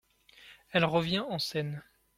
[0.71, 1.83] Elle revient en scène.